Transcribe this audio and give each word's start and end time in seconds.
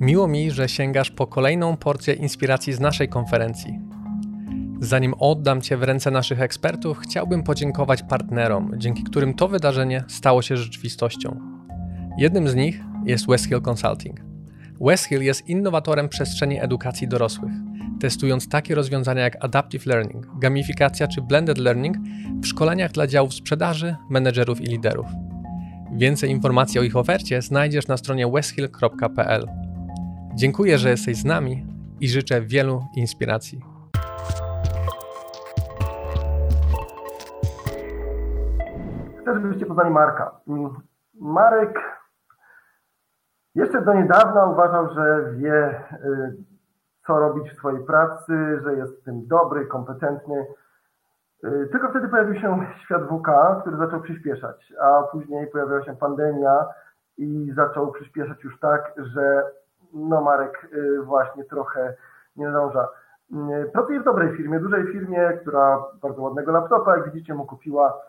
Miło 0.00 0.28
mi, 0.28 0.50
że 0.50 0.68
sięgasz 0.68 1.10
po 1.10 1.26
kolejną 1.26 1.76
porcję 1.76 2.14
inspiracji 2.14 2.72
z 2.72 2.80
naszej 2.80 3.08
konferencji. 3.08 3.78
Zanim 4.80 5.14
oddam 5.18 5.60
Cię 5.60 5.76
w 5.76 5.82
ręce 5.82 6.10
naszych 6.10 6.40
ekspertów, 6.40 6.98
chciałbym 6.98 7.42
podziękować 7.42 8.02
partnerom, 8.02 8.72
dzięki 8.76 9.02
którym 9.02 9.34
to 9.34 9.48
wydarzenie 9.48 10.04
stało 10.08 10.42
się 10.42 10.56
rzeczywistością. 10.56 11.40
Jednym 12.18 12.48
z 12.48 12.54
nich 12.54 12.80
jest 13.04 13.26
Westhill 13.26 13.62
Consulting. 13.70 14.20
Westhill 14.80 15.22
jest 15.22 15.48
innowatorem 15.48 16.08
przestrzeni 16.08 16.60
edukacji 16.60 17.08
dorosłych, 17.08 17.52
testując 18.00 18.48
takie 18.48 18.74
rozwiązania 18.74 19.22
jak 19.22 19.44
Adaptive 19.44 19.86
Learning, 19.86 20.26
gamifikacja 20.38 21.08
czy 21.08 21.22
Blended 21.22 21.58
Learning 21.58 21.96
w 22.42 22.46
szkoleniach 22.46 22.92
dla 22.92 23.06
działów 23.06 23.34
sprzedaży, 23.34 23.96
menedżerów 24.10 24.60
i 24.60 24.64
liderów. 24.64 25.06
Więcej 25.92 26.30
informacji 26.30 26.80
o 26.80 26.82
ich 26.82 26.96
ofercie 26.96 27.42
znajdziesz 27.42 27.86
na 27.86 27.96
stronie 27.96 28.28
westhill.pl. 28.28 29.67
Dziękuję, 30.40 30.78
że 30.78 30.88
jesteś 30.88 31.16
z 31.16 31.24
nami 31.24 31.66
i 32.00 32.08
życzę 32.08 32.40
wielu 32.40 32.80
inspiracji. 32.96 33.60
Chcę, 39.20 39.34
żebyście 39.34 39.66
poznali 39.66 39.90
Marka. 39.90 40.40
Marek 41.14 41.78
jeszcze 43.54 43.82
do 43.82 43.94
niedawna 43.94 44.44
uważał, 44.44 44.94
że 44.94 45.32
wie, 45.36 45.84
y, 46.04 46.36
co 47.06 47.18
robić 47.18 47.52
w 47.52 47.56
swojej 47.56 47.84
pracy, 47.84 48.60
że 48.64 48.74
jest 48.74 49.04
tym 49.04 49.26
dobry, 49.26 49.66
kompetentny. 49.66 50.46
Y, 51.44 51.68
tylko 51.72 51.90
wtedy 51.90 52.08
pojawił 52.08 52.40
się 52.40 52.66
świat 52.84 53.02
WK, 53.02 53.60
który 53.60 53.76
zaczął 53.76 54.00
przyspieszać, 54.00 54.72
a 54.80 55.02
później 55.02 55.46
pojawiła 55.46 55.84
się 55.84 55.96
pandemia 55.96 56.66
i 57.16 57.52
zaczął 57.56 57.92
przyspieszać 57.92 58.44
już 58.44 58.60
tak, 58.60 58.92
że 58.96 59.42
no 59.92 60.20
Marek 60.20 60.68
y, 60.72 61.02
właśnie 61.02 61.44
trochę 61.44 61.94
nie 62.36 62.46
nadąża. 62.46 62.88
Y, 63.32 63.70
pracuje 63.72 64.00
w 64.00 64.04
dobrej 64.04 64.36
firmie, 64.36 64.60
dużej 64.60 64.86
firmie, 64.92 65.38
która 65.40 65.84
bardzo 66.02 66.22
ładnego 66.22 66.52
laptopa, 66.52 66.96
jak 66.96 67.12
widzicie, 67.12 67.34
mu 67.34 67.46
kupiła 67.46 68.08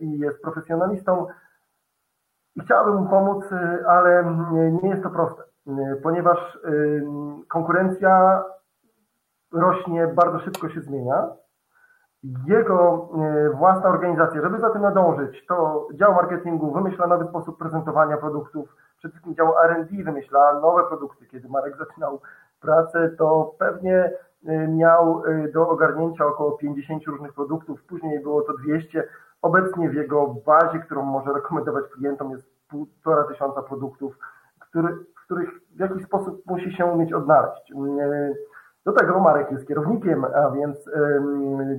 i 0.00 0.18
jest 0.18 0.42
profesjonalistą. 0.42 1.26
I 2.56 2.60
chciałabym 2.60 2.94
mu 2.94 3.08
pomóc, 3.08 3.44
ale 3.86 4.24
nie 4.82 4.88
jest 4.88 5.02
to 5.02 5.10
proste, 5.10 5.42
ponieważ 6.02 6.58
konkurencja 7.48 8.44
rośnie, 9.52 10.06
bardzo 10.06 10.38
szybko 10.38 10.68
się 10.68 10.80
zmienia 10.80 11.28
jego 12.46 13.08
własna 13.54 13.88
organizacja, 13.88 14.42
żeby 14.42 14.60
za 14.60 14.70
tym 14.70 14.82
nadążyć, 14.82 15.46
to 15.46 15.88
dział 15.94 16.14
marketingu 16.14 16.72
wymyśla 16.72 17.06
nowy 17.06 17.24
sposób 17.28 17.58
prezentowania 17.58 18.16
produktów, 18.16 18.76
przede 19.02 19.12
wszystkim 19.12 19.34
dział 19.34 19.58
R&D 19.58 20.04
wymyśla 20.04 20.60
nowe 20.60 20.82
produkty. 20.84 21.26
Kiedy 21.26 21.48
Marek 21.48 21.76
zaczynał 21.76 22.20
pracę, 22.60 23.10
to 23.18 23.54
pewnie 23.58 24.12
e, 24.46 24.68
miał 24.68 25.22
e, 25.26 25.48
do 25.48 25.68
ogarnięcia 25.68 26.26
około 26.26 26.52
50 26.52 27.04
różnych 27.04 27.32
produktów, 27.32 27.82
później 27.84 28.20
było 28.20 28.42
to 28.42 28.52
200. 28.52 29.08
Obecnie 29.42 29.90
w 29.90 29.94
jego 29.94 30.26
bazie, 30.46 30.78
którą 30.78 31.02
może 31.02 31.32
rekomendować 31.32 31.84
klientom 31.94 32.30
jest 32.30 32.46
półtora 32.68 33.24
tysiąca 33.24 33.62
produktów, 33.62 34.18
który, 34.60 34.94
w 34.94 35.24
których 35.24 35.50
w 35.76 35.78
jakiś 35.78 36.04
sposób 36.04 36.46
musi 36.46 36.72
się 36.72 36.86
umieć 36.86 37.12
odnaleźć. 37.12 37.72
Do 38.84 38.92
tego 38.92 39.20
Marek 39.20 39.50
jest 39.50 39.68
kierownikiem, 39.68 40.24
a 40.24 40.50
więc 40.50 40.90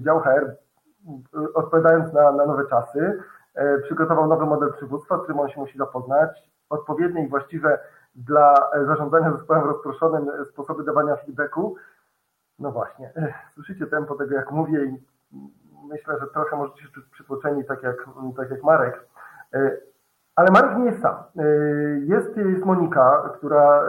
dział 0.05 0.19
HR, 0.19 0.55
odpowiadając 1.53 2.13
na, 2.13 2.31
na 2.31 2.45
nowe 2.45 2.65
czasy, 2.69 3.19
przygotował 3.83 4.27
nowy 4.27 4.45
model 4.45 4.73
przywództwa, 4.73 5.17
z 5.17 5.21
którym 5.21 5.39
on 5.39 5.49
się 5.49 5.59
musi 5.59 5.77
zapoznać, 5.77 6.52
odpowiednie 6.69 7.25
i 7.25 7.29
właściwe 7.29 7.79
dla 8.15 8.69
zarządzania 8.87 9.31
zespołem 9.31 9.63
rozproszonym 9.63 10.31
sposoby 10.51 10.83
dawania 10.83 11.15
feedbacku. 11.15 11.75
No 12.59 12.71
właśnie, 12.71 13.11
e, 13.15 13.33
słyszycie 13.53 13.87
tempo 13.87 14.15
tego, 14.15 14.35
jak 14.35 14.51
mówię 14.51 14.85
i 14.85 15.03
myślę, 15.87 16.19
że 16.19 16.27
trochę 16.27 16.55
możecie 16.55 16.81
się 16.81 16.89
czuć 16.89 17.05
przytłoczeni, 17.05 17.65
tak 17.65 17.83
jak, 17.83 18.09
tak 18.37 18.49
jak 18.49 18.63
Marek. 18.63 19.05
E, 19.53 19.77
ale 20.35 20.51
Marek 20.51 20.77
nie 20.77 20.85
jest 20.85 21.01
sam. 21.01 21.15
Jest, 22.05 22.37
jest 22.37 22.65
Monika, 22.65 23.29
która 23.37 23.83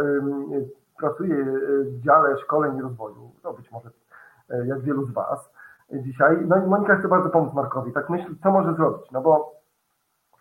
pracuje 0.98 1.36
e, 1.36 1.46
w 1.84 2.00
dziale 2.00 2.38
szkoleń 2.38 2.76
i 2.76 2.82
rozwoju, 2.82 3.30
no 3.44 3.52
być 3.52 3.70
może 3.70 3.90
e, 4.50 4.66
jak 4.66 4.80
wielu 4.80 5.06
z 5.06 5.12
Was 5.12 5.50
dzisiaj. 5.92 6.36
No 6.46 6.56
i 6.56 6.66
Monika 6.66 6.96
chce 6.96 7.08
bardzo 7.08 7.30
pomóc 7.30 7.54
Markowi, 7.54 7.92
tak 7.92 8.10
myśli, 8.10 8.38
co 8.42 8.50
może 8.50 8.74
zrobić, 8.74 9.10
no 9.10 9.20
bo 9.20 9.52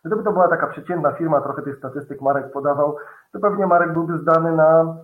gdyby 0.06 0.24
to 0.24 0.32
była 0.32 0.48
taka 0.48 0.68
przeciętna 0.68 1.12
firma, 1.12 1.42
trochę 1.42 1.62
tych 1.62 1.78
statystyk 1.78 2.22
Marek 2.22 2.52
podawał, 2.52 2.96
to 3.32 3.40
pewnie 3.40 3.68
Marek 3.68 3.94
byłby 3.94 4.18
zdany 4.18 4.52
na 4.52 4.96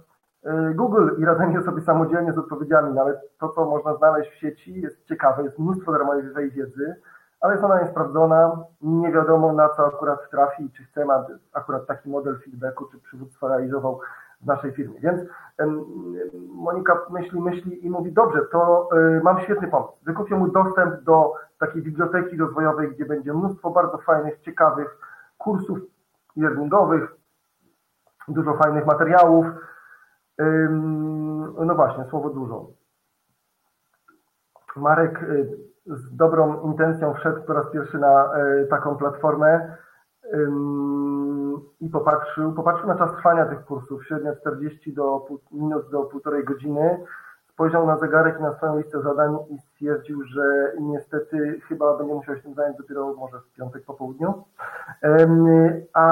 e, 0.43 0.73
Google 0.73 1.09
i 1.17 1.25
radzenie 1.25 1.61
sobie 1.61 1.81
samodzielnie 1.81 2.33
z 2.33 2.37
odpowiedziami, 2.37 2.93
no 2.93 3.01
ale 3.01 3.21
to, 3.39 3.49
co 3.49 3.65
można 3.65 3.95
znaleźć 3.95 4.31
w 4.31 4.39
sieci 4.39 4.81
jest 4.81 5.05
ciekawe, 5.05 5.43
jest 5.43 5.59
mnóstwo 5.59 5.91
darmowej 5.91 6.51
wiedzy, 6.51 6.95
ale 7.41 7.53
jest 7.53 7.65
ona 7.65 7.81
niesprawdzona, 7.81 8.63
nie 8.81 9.11
wiadomo 9.11 9.53
na 9.53 9.69
co 9.69 9.87
akurat 9.87 10.29
trafi, 10.29 10.71
czy 10.71 11.03
aby 11.03 11.39
akurat 11.53 11.87
taki 11.87 12.09
model 12.09 12.39
feedbacku 12.39 12.85
czy 12.85 12.99
przywództwa 12.99 13.47
realizował 13.47 13.99
w 14.41 14.45
naszej 14.45 14.71
firmie. 14.71 14.99
Więc 14.99 15.21
Monika 16.49 17.05
myśli, 17.09 17.41
myśli 17.41 17.85
i 17.85 17.89
mówi, 17.89 18.11
dobrze, 18.11 18.41
to 18.51 18.89
y, 19.17 19.21
mam 19.23 19.39
świetny 19.39 19.67
pomysł. 19.67 19.93
Wykupię 20.05 20.35
mu 20.35 20.47
dostęp 20.47 21.03
do 21.03 21.33
takiej 21.59 21.81
biblioteki 21.81 22.37
rozwojowej, 22.37 22.89
gdzie 22.91 23.05
będzie 23.05 23.33
mnóstwo 23.33 23.69
bardzo 23.69 23.97
fajnych, 23.97 24.39
ciekawych 24.41 24.97
kursów 25.37 25.79
learningowych, 26.35 27.15
dużo 28.27 28.53
fajnych 28.53 28.85
materiałów. 28.85 29.45
No 31.65 31.75
właśnie, 31.75 32.05
słowo 32.09 32.29
dużo. 32.29 32.67
Marek 34.75 35.23
y, 35.23 35.57
z 35.85 36.15
dobrą 36.15 36.61
intencją 36.61 37.13
wszedł 37.13 37.41
po 37.41 37.53
raz 37.53 37.71
pierwszy 37.71 37.97
na 37.97 38.37
y, 38.37 38.67
taką 38.67 38.95
platformę 38.95 39.77
i 41.81 41.89
popatrzył, 41.89 42.53
popatrzył 42.53 42.87
na 42.87 42.97
czas 42.97 43.11
trwania 43.11 43.45
tych 43.45 43.65
kursów, 43.65 44.05
średnio 44.05 44.35
40 44.35 44.93
do, 44.93 45.25
minut 45.51 45.89
do 45.91 46.03
półtorej 46.03 46.43
godziny. 46.43 47.05
Spojrzał 47.53 47.87
na 47.87 47.97
zegarek 47.97 48.39
i 48.39 48.43
na 48.43 48.53
swoją 48.53 48.77
listę 48.77 49.01
zadań 49.01 49.37
i 49.49 49.59
stwierdził, 49.59 50.23
że 50.23 50.73
niestety 50.79 51.61
chyba 51.67 51.97
będzie 51.97 52.13
musiał 52.13 52.35
się 52.35 52.41
tym 52.41 52.53
zająć 52.53 52.77
dopiero 52.77 53.13
może 53.13 53.39
w 53.39 53.53
piątek 53.53 53.85
po 53.85 53.93
południu. 53.93 54.43
A 55.93 56.05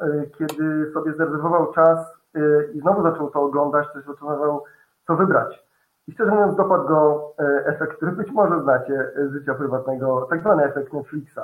e, 0.00 0.26
kiedy 0.38 0.90
sobie 0.92 1.12
zarezerwował 1.12 1.72
czas 1.72 1.98
e, 2.34 2.40
i 2.74 2.80
znowu 2.80 3.02
zaczął 3.02 3.30
to 3.30 3.42
oglądać, 3.42 3.86
to 3.92 4.12
zastanawiał, 4.12 4.64
co 5.06 5.16
wybrać. 5.16 5.66
I 6.08 6.12
szczerze 6.12 6.30
mówiąc, 6.30 6.56
dopadł 6.56 6.88
go 6.88 7.32
e, 7.38 7.66
efekt, 7.66 7.96
który 7.96 8.12
być 8.12 8.32
może 8.32 8.62
znacie 8.62 9.10
z 9.16 9.32
życia 9.32 9.54
prywatnego, 9.54 10.26
tak 10.30 10.40
zwany 10.40 10.64
efekt 10.64 10.92
Netflixa, 10.92 11.40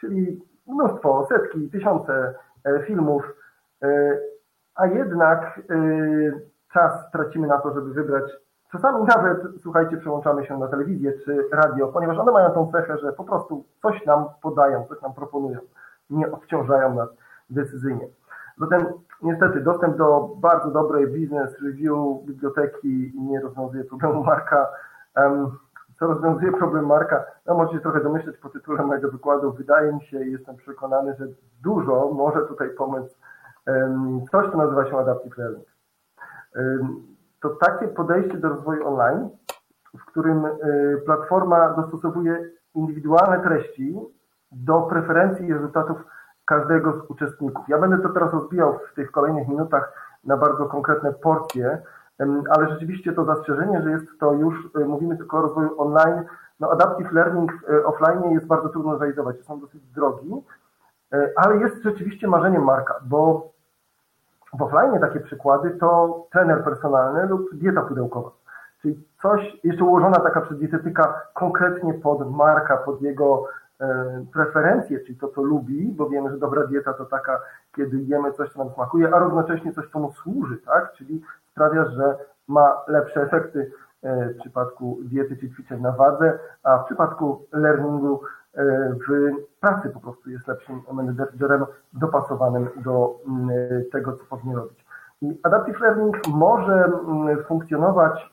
czyli 0.00 0.42
mnóstwo, 0.66 1.26
setki, 1.28 1.70
tysiące 1.70 2.34
filmów, 2.86 3.22
e, 3.82 4.18
a 4.74 4.86
jednak 4.86 5.60
e, 5.70 5.74
czas 6.72 7.10
tracimy 7.12 7.46
na 7.46 7.58
to, 7.58 7.74
żeby 7.74 7.92
wybrać. 7.92 8.24
Czasami 8.72 9.04
nawet, 9.04 9.38
słuchajcie, 9.62 9.96
przełączamy 9.96 10.46
się 10.46 10.58
na 10.58 10.68
telewizję 10.68 11.12
czy 11.24 11.48
radio, 11.52 11.88
ponieważ 11.88 12.18
one 12.18 12.32
mają 12.32 12.50
tą 12.50 12.72
cechę, 12.72 12.98
że 12.98 13.12
po 13.12 13.24
prostu 13.24 13.64
coś 13.82 14.06
nam 14.06 14.24
podają, 14.42 14.84
coś 14.84 15.02
nam 15.02 15.14
proponują, 15.14 15.58
nie 16.10 16.32
obciążają 16.32 16.94
nas 16.94 17.08
decyzyjnie. 17.50 18.08
Zatem 18.58 18.86
niestety 19.22 19.60
dostęp 19.60 19.96
do 19.96 20.30
bardzo 20.36 20.70
dobrej 20.70 21.06
business 21.06 21.62
review 21.62 22.24
biblioteki 22.24 23.12
nie 23.16 23.40
rozwiązuje 23.40 23.84
problemu 23.84 24.24
Marka 24.24 24.68
co 25.98 26.06
rozwiązuje 26.06 26.52
problem 26.52 26.86
Marka. 26.86 27.24
No 27.46 27.54
możecie 27.54 27.80
trochę 27.80 28.00
domyśleć 28.00 28.36
po 28.36 28.48
tytule 28.48 28.82
mojego 28.82 29.10
wykładu. 29.10 29.52
Wydaje 29.52 29.92
mi 29.92 30.02
się 30.02 30.24
i 30.24 30.32
jestem 30.32 30.56
przekonany, 30.56 31.14
że 31.18 31.26
dużo 31.62 32.10
może 32.14 32.40
tutaj 32.40 32.70
pomóc 32.70 33.18
coś, 34.30 34.50
co 34.50 34.56
nazywa 34.56 34.90
się 34.90 34.98
Adaptive 34.98 35.38
Learning. 35.38 35.66
To 37.42 37.48
takie 37.50 37.88
podejście 37.88 38.38
do 38.38 38.48
rozwoju 38.48 38.88
online, 38.88 39.28
w 39.98 40.04
którym 40.04 40.44
y, 40.44 41.02
platforma 41.06 41.68
dostosowuje 41.68 42.50
indywidualne 42.74 43.40
treści 43.40 44.00
do 44.52 44.82
preferencji 44.82 45.46
i 45.46 45.52
rezultatów 45.52 46.04
każdego 46.44 46.92
z 46.92 47.10
uczestników. 47.10 47.68
Ja 47.68 47.78
będę 47.78 47.98
to 47.98 48.08
teraz 48.08 48.32
rozbijał 48.32 48.78
w 48.78 48.94
tych 48.94 49.10
kolejnych 49.10 49.48
minutach 49.48 49.92
na 50.24 50.36
bardzo 50.36 50.66
konkretne 50.66 51.12
porcje, 51.12 51.82
ale 52.50 52.68
rzeczywiście 52.68 53.12
to 53.12 53.24
zastrzeżenie, 53.24 53.82
że 53.82 53.90
jest 53.90 54.06
to 54.20 54.32
już, 54.32 54.54
y, 54.80 54.84
mówimy 54.84 55.16
tylko 55.16 55.38
o 55.38 55.42
rozwoju 55.42 55.80
online, 55.80 56.22
no 56.60 56.70
adaptive 56.70 57.12
learning 57.12 57.52
y, 57.70 57.86
offline 57.86 58.30
jest 58.30 58.46
bardzo 58.46 58.68
trudno 58.68 58.98
zrealizować, 58.98 59.36
są 59.44 59.60
dosyć 59.60 59.82
drogi, 59.82 60.32
y, 61.14 61.32
ale 61.36 61.56
jest 61.56 61.82
rzeczywiście 61.82 62.28
marzeniem 62.28 62.64
marka, 62.64 63.00
bo 63.04 63.48
w 64.58 64.62
offline 64.62 65.00
takie 65.00 65.20
przykłady 65.20 65.70
to 65.70 66.20
trener 66.32 66.64
personalny 66.64 67.26
lub 67.26 67.54
dieta 67.54 67.82
pudełkowa, 67.82 68.30
czyli 68.82 69.04
coś 69.22 69.56
jeszcze 69.64 69.84
ułożona 69.84 70.16
taka 70.16 70.40
przez 70.40 70.58
dietetyka 70.58 71.20
konkretnie 71.34 71.94
pod 71.94 72.30
marka, 72.36 72.76
pod 72.76 73.02
jego 73.02 73.44
preferencje, 74.32 75.00
czyli 75.00 75.18
to, 75.18 75.28
co 75.28 75.42
lubi, 75.42 75.94
bo 75.96 76.08
wiemy, 76.08 76.30
że 76.30 76.38
dobra 76.38 76.66
dieta 76.66 76.92
to 76.92 77.04
taka, 77.04 77.40
kiedy 77.76 77.98
jemy 77.98 78.32
coś, 78.32 78.52
co 78.52 78.64
nam 78.64 78.74
smakuje, 78.74 79.14
a 79.14 79.18
równocześnie 79.18 79.72
coś, 79.72 79.90
co 79.90 79.98
mu 79.98 80.12
służy, 80.12 80.58
tak? 80.58 80.92
Czyli 80.92 81.22
sprawia, 81.56 81.84
że 81.84 82.18
ma 82.48 82.82
lepsze 82.88 83.22
efekty 83.22 83.72
w 84.02 84.38
przypadku 84.40 84.98
diety 85.02 85.36
czy 85.36 85.50
ćwiczeń 85.50 85.80
na 85.80 85.92
wadze, 85.92 86.38
a 86.62 86.78
w 86.78 86.84
przypadku 86.84 87.46
learningu 87.52 88.20
w 89.08 89.32
pracy 89.60 89.90
po 89.90 90.00
prostu 90.00 90.30
jest 90.30 90.48
lepszym 90.48 90.82
menedżerem 90.92 91.66
dopasowanym 91.92 92.68
do 92.76 93.18
mm, 93.26 93.50
tego, 93.92 94.12
co 94.12 94.24
powinien 94.24 94.56
robić. 94.56 94.86
I 95.22 95.40
adaptive 95.42 95.80
learning 95.80 96.16
może 96.28 96.84
mm, 96.84 97.44
funkcjonować 97.44 98.30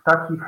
w 0.00 0.02
takich 0.04 0.42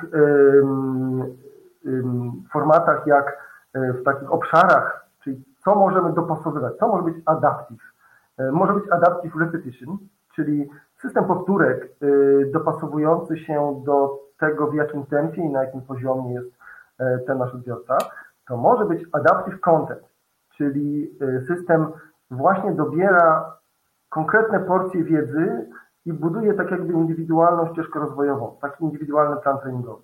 formatach 2.53 3.07
jak 3.07 3.39
e, 3.75 3.93
w 3.93 4.03
takich 4.03 4.33
obszarach, 4.33 5.07
czyli 5.25 5.45
co 5.65 5.75
możemy 5.75 6.13
dopasowywać, 6.13 6.77
co 6.77 6.89
może 6.89 7.05
być 7.05 7.17
adaptive. 7.27 7.83
E, 8.39 8.53
może 8.53 8.73
być 8.73 8.85
adaptive 8.91 9.37
repetition, 9.37 9.99
czyli 10.41 10.69
system 11.03 11.25
powtórek 11.25 11.85
e, 11.85 12.07
dopasowujący 12.47 13.39
się 13.39 13.83
do 13.87 14.19
tego, 14.39 14.67
w 14.67 14.75
jakim 14.75 15.07
tempie 15.07 15.43
i 15.43 15.51
na 15.51 15.65
jakim 15.65 15.83
poziomie 15.83 16.35
jest 16.35 16.61
ten 17.27 17.39
nasz 17.39 17.55
odbiorca. 17.55 17.99
To 18.49 18.57
może 18.57 18.85
być 18.85 19.05
adaptive 19.13 19.61
content, 19.61 20.01
czyli 20.57 21.19
system 21.49 21.87
właśnie 22.31 22.73
dobiera 22.73 23.57
konkretne 24.09 24.61
porcje 24.61 25.05
wiedzy 25.05 25.71
i 26.07 26.13
buduje 26.13 26.55
tak 26.55 26.71
jakby 26.71 26.93
indywidualną 26.93 27.73
ścieżkę 27.73 27.99
rozwojową, 27.99 28.57
taki 28.61 28.85
indywidualny 28.85 29.37
plan 29.37 29.59
treningowy. 29.59 30.03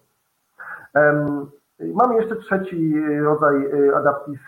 Mamy 1.94 2.14
jeszcze 2.14 2.36
trzeci 2.36 3.00
rodzaj 3.20 3.56
y, 3.56 3.96
adaptive 3.96 4.40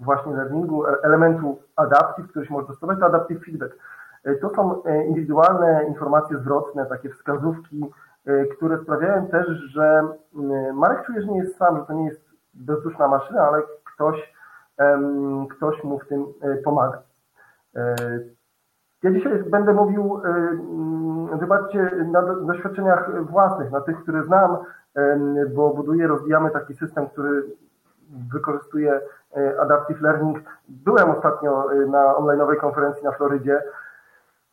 właśnie 0.00 0.32
learningu, 0.32 0.86
e, 0.86 1.02
elementu 1.02 1.58
adaptive, 1.76 2.28
który 2.28 2.46
się 2.46 2.52
może 2.52 2.66
dostosować, 2.66 2.98
to 2.98 3.06
adaptive 3.06 3.44
feedback. 3.44 3.76
E, 4.24 4.34
to 4.34 4.50
są 4.50 4.84
e, 4.84 5.06
indywidualne 5.06 5.84
informacje 5.88 6.38
zwrotne, 6.38 6.86
takie 6.86 7.10
wskazówki, 7.10 7.84
które 8.56 8.78
sprawiają 8.78 9.26
też, 9.26 9.46
że 9.46 10.08
Marek 10.74 11.06
czuje, 11.06 11.22
że 11.22 11.28
nie 11.28 11.38
jest 11.38 11.56
sam, 11.56 11.76
że 11.76 11.86
to 11.86 11.92
nie 11.92 12.04
jest 12.04 12.20
bezduszna 12.54 13.08
maszyna, 13.08 13.40
ale 13.40 13.62
ktoś, 13.94 14.34
ktoś 15.50 15.84
mu 15.84 15.98
w 15.98 16.06
tym 16.06 16.26
pomaga. 16.64 17.02
Ja 19.02 19.10
dzisiaj 19.12 19.42
będę 19.42 19.72
mówił, 19.72 20.20
wybaczcie, 21.32 21.90
na 22.12 22.22
doświadczeniach 22.22 23.24
własnych, 23.24 23.70
na 23.70 23.80
tych, 23.80 24.02
które 24.02 24.24
znam, 24.24 24.56
bo 25.54 25.74
buduje, 25.74 26.06
rozwijamy 26.06 26.50
taki 26.50 26.74
system, 26.74 27.06
który 27.06 27.42
wykorzystuje 28.32 29.00
e, 29.36 29.60
Adaptive 29.60 30.00
Learning. 30.00 30.38
Byłem 30.68 31.10
ostatnio 31.10 31.72
e, 31.72 31.86
na 31.86 32.14
online'owej 32.14 32.56
konferencji 32.56 33.04
na 33.04 33.12
Florydzie. 33.12 33.62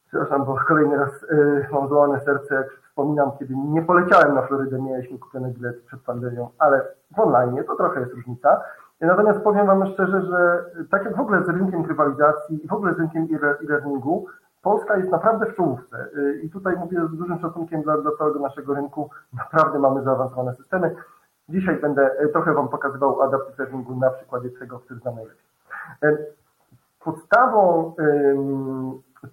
Przepraszam, 0.10 0.46
bo 0.46 0.56
kolejny 0.68 0.98
raz 0.98 1.12
e, 1.12 1.68
mam 1.72 1.88
złamane 1.88 2.20
serce, 2.20 2.56
jak 2.56 2.68
wspominam, 2.72 3.32
kiedy 3.40 3.56
nie 3.56 3.82
poleciałem 3.82 4.36
na 4.36 4.42
Florydę, 4.42 4.82
mieliśmy 4.82 5.18
kupiony 5.18 5.52
bilet 5.52 5.82
przed 5.82 6.02
pandemią, 6.02 6.50
ale 6.60 6.82
w 7.16 7.20
online 7.20 7.64
to 7.68 7.76
trochę 7.76 8.00
jest 8.00 8.14
różnica. 8.14 8.62
Natomiast 9.02 9.40
powiem 9.40 9.68
Wam 9.68 9.88
szczerze, 9.94 10.22
że 10.22 10.66
tak 10.92 11.06
jak 11.06 11.16
w 11.16 11.20
ogóle 11.20 11.44
z 11.44 11.50
rynkiem 11.50 11.86
rywalizacji 11.86 12.66
i 12.66 12.68
w 12.68 12.74
ogóle 12.74 12.94
z 12.94 12.98
rynkiem 13.00 13.28
e-learningu, 13.62 14.26
Polska 14.62 14.98
jest 14.98 15.12
naprawdę 15.12 15.46
w 15.46 15.56
czołówce 15.56 16.06
y, 16.18 16.42
i 16.44 16.50
tutaj 16.50 16.76
mówię 16.76 17.08
z 17.08 17.18
dużym 17.18 17.40
szacunkiem 17.40 17.82
dla, 17.82 17.98
dla 17.98 18.12
całego 18.18 18.40
naszego 18.40 18.74
rynku. 18.74 19.10
Naprawdę 19.34 19.80
mamy 19.80 20.04
zaawansowane 20.04 20.56
systemy. 20.56 20.96
Dzisiaj 21.50 21.82
będę 21.82 22.22
y, 22.22 22.30
trochę 22.30 22.54
Wam 22.54 22.70
pokazywał 22.70 23.22
adaptive 23.22 23.60
learningu 23.60 23.96
na 23.96 24.10
przykładzie 24.10 24.50
tego, 24.50 24.80
który 24.80 25.00
znam 25.00 25.16
najlepiej. 25.16 25.46
Y, 26.04 26.18
podstawą 27.04 27.94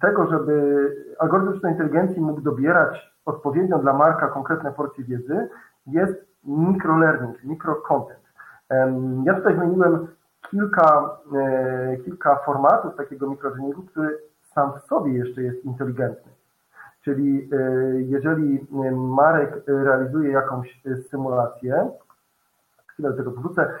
tego, 0.01 0.27
żeby 0.27 0.95
algorytm 1.19 1.51
sztucznej 1.51 1.71
inteligencji 1.71 2.21
mógł 2.21 2.41
dobierać 2.41 3.11
odpowiednio 3.25 3.79
dla 3.79 3.93
marka 3.93 4.27
konkretne 4.27 4.71
porcje 4.71 5.03
wiedzy, 5.03 5.49
jest 5.87 6.25
microlearning, 6.43 7.43
microcontent. 7.43 8.19
Ja 9.23 9.33
tutaj 9.33 9.55
wymieniłem 9.55 10.07
kilka, 10.49 11.17
kilka 12.05 12.35
formatów 12.35 12.95
takiego 12.95 13.29
microlearningu, 13.29 13.81
który 13.81 14.17
sam 14.41 14.71
w 14.73 14.87
sobie 14.87 15.13
jeszcze 15.13 15.41
jest 15.41 15.65
inteligentny. 15.65 16.31
Czyli 17.07 17.49
e, 17.51 17.57
jeżeli 18.01 18.67
e, 18.85 18.91
Marek 18.91 19.63
realizuje 19.67 20.31
jakąś 20.31 20.81
e, 20.85 20.97
symulację, 20.97 21.91
chwilę 22.87 23.11
do 23.11 23.17
tego 23.17 23.31
powrócę, 23.31 23.71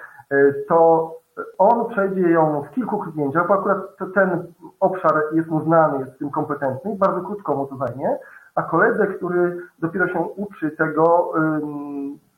to 0.67 1.11
on 1.57 1.89
przejdzie 1.89 2.29
ją 2.29 2.63
w 2.63 2.69
kilku 2.69 2.97
kliknięciach, 2.97 3.47
bo 3.47 3.53
akurat 3.53 3.77
ten 4.13 4.53
obszar 4.79 5.23
jest 5.33 5.49
mu 5.49 5.63
znany, 5.63 5.99
jest 5.99 6.19
tym 6.19 6.29
kompetentny. 6.29 6.95
Bardzo 6.95 7.21
krótko 7.21 7.55
mu 7.55 7.65
to 7.65 7.77
zajmie, 7.77 8.17
a 8.55 8.63
koledze, 8.63 9.07
który 9.07 9.57
dopiero 9.79 10.07
się 10.07 10.19
uczy 10.19 10.71
tego, 10.71 11.33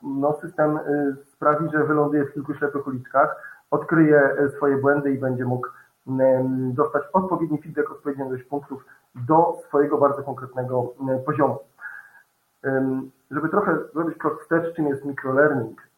no 0.04 0.34
system 0.34 0.80
sprawi, 1.34 1.70
że 1.72 1.84
wyląduje 1.84 2.26
w 2.26 2.34
kilku 2.34 2.54
ślepych 2.54 2.88
uliczkach, 2.88 3.60
odkryje 3.72 4.36
swoje 4.56 4.78
błędy 4.78 5.14
i 5.14 5.20
będzie 5.20 5.46
mógł 5.46 5.68
dostać 6.74 7.04
odpowiedni 7.14 7.62
feedback, 7.62 7.92
odpowiednią 7.92 8.28
ilość 8.28 8.44
punktów 8.44 8.86
do 9.16 9.58
swojego 9.68 9.98
bardzo 9.98 10.24
konkretnego 10.24 10.94
poziomu. 11.26 11.60
Żeby 13.32 13.50
trochę 13.50 13.78
zrobić 13.94 14.18
krok 14.18 14.42
wstecz, 14.42 14.76
czym 14.76 14.88
jest 14.88 15.06
microlearning 15.06 15.82
y, 15.82 15.89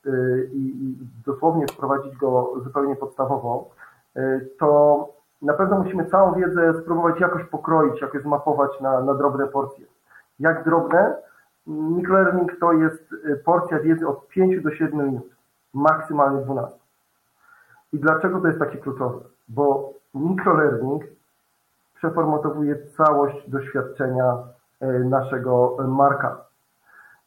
i 0.53 0.95
dosłownie 1.25 1.67
wprowadzić 1.67 2.17
go 2.17 2.53
zupełnie 2.63 2.95
podstawowo, 2.95 3.69
y, 4.17 4.49
to 4.59 5.09
na 5.41 5.53
pewno 5.53 5.79
musimy 5.79 6.05
całą 6.05 6.33
wiedzę 6.33 6.73
spróbować 6.81 7.19
jakoś 7.19 7.43
pokroić, 7.43 8.01
jakoś 8.01 8.21
zmapować 8.21 8.71
na, 8.81 9.01
na 9.01 9.13
drobne 9.13 9.47
porcje. 9.47 9.85
Jak 10.39 10.63
drobne? 10.65 11.15
Microlearning 11.67 12.59
to 12.59 12.73
jest 12.73 13.13
y, 13.13 13.41
porcja 13.45 13.79
wiedzy 13.79 14.07
od 14.07 14.27
5 14.27 14.63
do 14.63 14.71
7 14.71 15.05
minut, 15.05 15.29
maksymalnie 15.73 16.41
12. 16.41 16.79
I 17.93 17.99
dlaczego 17.99 18.41
to 18.41 18.47
jest 18.47 18.59
takie 18.59 18.77
kluczowe? 18.77 19.19
Bo 19.47 19.93
Microlearning 20.13 21.03
przeformatowuje 21.95 22.75
całość 22.97 23.49
doświadczenia 23.49 24.37
naszego 25.05 25.77
marka. 25.87 26.50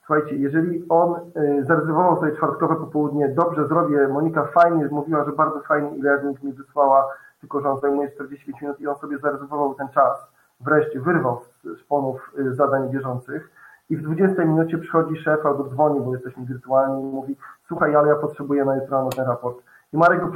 Słuchajcie, 0.07 0.37
jeżeli 0.37 0.89
on 0.89 1.15
e, 1.35 1.65
zarezerwował 1.65 2.21
sobie 2.21 2.37
czwartkowe 2.37 2.77
popołudnie, 2.77 3.29
dobrze 3.29 3.69
zrobię, 3.69 4.09
Monika 4.09 4.45
fajnie 4.45 4.89
mówiła, 4.91 5.25
że 5.25 5.33
bardzo 5.33 5.61
fajnie 5.61 5.89
e-learning 5.89 6.43
mi 6.43 6.53
wysłała, 6.53 7.09
tylko 7.41 7.61
że 7.61 7.71
on 7.71 7.81
zajmuje 7.81 8.11
45 8.11 8.61
minut 8.63 8.81
i 8.81 8.87
on 8.87 8.97
sobie 8.97 9.19
zarezerwował 9.19 9.75
ten 9.75 9.89
czas, 9.89 10.29
wreszcie 10.61 11.01
wyrwał 11.01 11.41
z 11.41 11.79
szponów 11.79 12.33
e, 12.39 12.55
zadań 12.55 12.91
bieżących. 12.91 13.51
I 13.91 13.97
w 13.97 14.03
20 14.03 14.45
minucie 14.45 14.79
przychodzi 14.79 15.17
szef 15.17 15.47
albo 15.47 15.65
dzwoni, 15.65 16.01
bo 16.01 16.15
jesteśmy 16.15 16.45
wirtualni 16.45 17.03
i 17.03 17.13
mówi 17.13 17.37
słuchaj, 17.69 17.95
ale 17.97 18.09
ja 18.09 18.17
potrzebuję 18.17 18.65
na 18.65 18.77
jutro 18.77 19.09
ten 19.17 19.27
raport. 19.27 19.63
I 19.93 19.97
Marek 19.97 20.21
go 20.21 20.33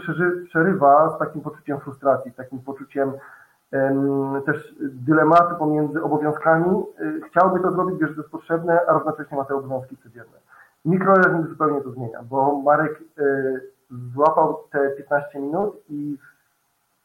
przerywa 0.48 1.10
z 1.16 1.18
takim 1.18 1.40
poczuciem 1.40 1.80
frustracji, 1.80 2.30
z 2.30 2.34
takim 2.34 2.58
poczuciem 2.58 3.12
też 4.46 4.74
dylematu 4.80 5.56
pomiędzy 5.56 6.02
obowiązkami. 6.02 6.82
Y, 7.00 7.20
chciałby 7.30 7.60
to 7.60 7.72
zrobić, 7.72 8.00
wiesz, 8.00 8.08
że 8.08 8.14
to 8.14 8.20
jest 8.20 8.32
potrzebne, 8.32 8.80
a 8.86 8.92
równocześnie 8.92 9.36
ma 9.36 9.44
te 9.44 9.54
obowiązki 9.54 9.96
codzienne. 9.96 10.38
Mikrolearning 10.84 11.48
zupełnie 11.48 11.80
to 11.80 11.90
zmienia, 11.90 12.22
bo 12.22 12.62
Marek 12.62 13.00
y, 13.18 13.60
złapał 14.14 14.58
te 14.70 14.90
15 14.90 15.40
minut 15.40 15.82
i 15.88 16.18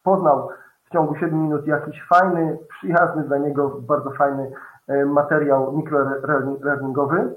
poznał 0.03 0.49
w 0.85 0.89
ciągu 0.89 1.15
7 1.15 1.41
minut 1.41 1.67
jakiś 1.67 2.03
fajny, 2.03 2.57
przyjazny 2.69 3.23
dla 3.23 3.37
niego, 3.37 3.69
bardzo 3.69 4.11
fajny 4.11 4.51
y, 4.89 5.05
materiał 5.05 5.73
mikrolearningowy, 5.77 7.35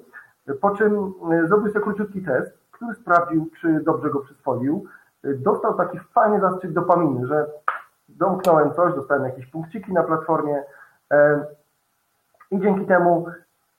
po 0.60 0.70
czym 0.70 1.14
zrobił 1.44 1.72
sobie 1.72 1.84
króciutki 1.84 2.22
test, 2.22 2.58
który 2.70 2.94
sprawdził, 2.94 3.50
czy 3.60 3.80
dobrze 3.80 4.10
go 4.10 4.20
przyswoił 4.20 4.86
dostał 5.34 5.74
taki 5.74 5.98
fajny 5.98 6.40
zastrzyk 6.40 6.72
dopaminy, 6.72 7.26
że 7.26 7.46
domknąłem 8.18 8.74
coś, 8.74 8.94
dostałem 8.94 9.24
jakieś 9.24 9.46
punkciki 9.46 9.92
na 9.92 10.02
platformie 10.02 10.62
i 12.50 12.60
dzięki 12.60 12.86
temu 12.86 13.26